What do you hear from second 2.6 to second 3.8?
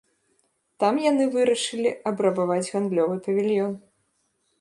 гандлёвы павільён.